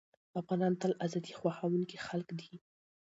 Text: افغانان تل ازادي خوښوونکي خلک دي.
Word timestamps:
افغانان 0.41 0.73
تل 0.81 0.91
ازادي 1.05 1.31
خوښوونکي 1.39 1.97
خلک 2.07 2.27
دي. 2.39 2.53